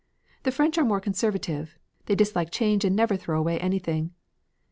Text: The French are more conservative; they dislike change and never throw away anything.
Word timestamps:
The 0.41 0.51
French 0.51 0.79
are 0.79 0.83
more 0.83 0.99
conservative; 0.99 1.77
they 2.07 2.15
dislike 2.15 2.49
change 2.49 2.83
and 2.83 2.95
never 2.95 3.15
throw 3.15 3.37
away 3.37 3.59
anything. 3.59 4.15